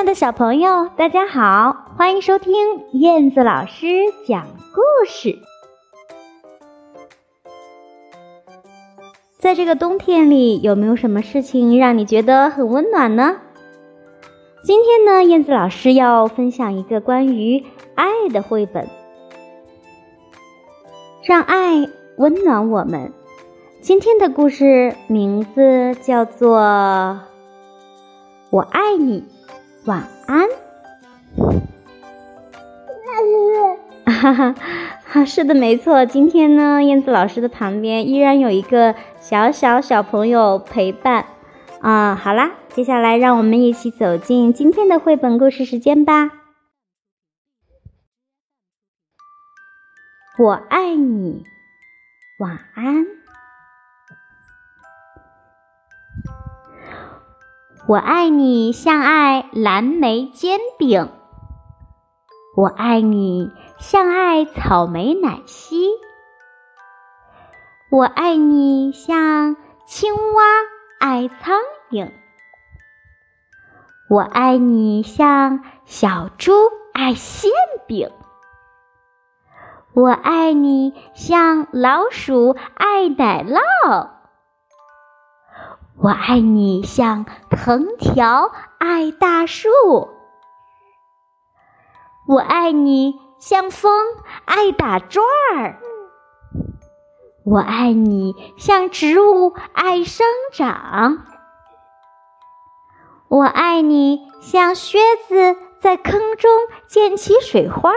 [0.00, 2.54] 爱的小朋友，大家好，欢迎收听
[2.92, 3.86] 燕子老师
[4.26, 5.38] 讲故事。
[9.38, 13.42] 在这个冬天里，有没有什么事情让你觉得很温暖呢？
[14.64, 17.62] 今天呢，燕子老师要分享一个关于
[17.94, 18.88] 爱的绘本，
[21.24, 21.86] 让爱
[22.16, 23.12] 温暖我们。
[23.82, 26.58] 今天的故事名字叫做
[28.48, 29.20] 《我爱你》。
[29.86, 30.46] 晚安。
[34.04, 34.54] 哈
[35.04, 36.04] 哈，是的，没错。
[36.04, 41.24] 今天呢，燕子老师的旁边依然有一个小小小朋友陪伴。
[41.80, 46.30] 啊，好啦，接下来让我们一起走进今天的绘本故事时间吧。
[50.38, 51.44] 我爱你，
[52.38, 53.19] 晚安。
[57.90, 61.08] 我爱你像爱蓝莓煎饼，
[62.56, 65.88] 我爱你像爱草莓奶昔，
[67.90, 69.56] 我爱你像
[69.88, 70.42] 青蛙
[71.00, 71.58] 爱苍
[71.90, 72.12] 蝇，
[74.08, 76.52] 我爱你像小猪
[76.92, 77.50] 爱馅
[77.88, 78.08] 饼，
[79.94, 84.19] 我爱你像老鼠爱奶酪。
[86.02, 89.68] 我爱你像藤条爱大树，
[92.26, 93.92] 我爱你像风
[94.46, 95.78] 爱打转儿，
[97.44, 101.18] 我爱你像植物爱生长，
[103.28, 104.98] 我爱你像靴
[105.28, 106.50] 子在坑中
[106.88, 107.92] 溅起水花，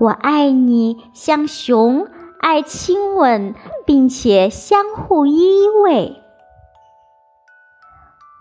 [0.00, 2.08] 我爱你像熊。
[2.42, 3.54] 爱亲吻，
[3.90, 6.14] 并且相互依偎。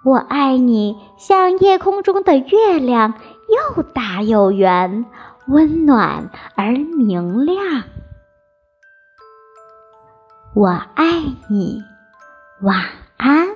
[0.06, 3.16] 我爱你，像夜空中的月亮，
[3.76, 5.08] 又大又圆，
[5.48, 7.84] 温暖而明亮。
[10.54, 11.82] 我爱你，
[12.62, 12.86] 晚
[13.18, 13.48] 安。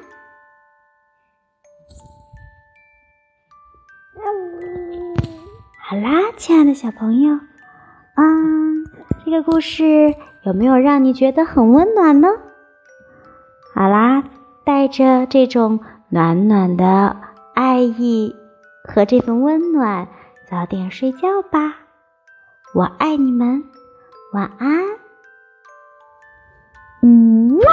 [5.88, 7.36] 好啦，亲爱的小朋友，
[8.16, 8.84] 嗯，
[9.24, 10.16] 这个故事。
[10.46, 12.28] 有没有让你觉得很温暖呢？
[13.74, 14.24] 好啦
[14.64, 17.18] 带着这种暖暖的
[17.56, 18.36] 爱意
[18.84, 20.08] 和这份温暖
[20.50, 21.78] 早点睡觉吧。
[22.76, 23.64] 我爱你们
[24.34, 24.70] 晚安。
[27.02, 27.66] 嗯哇。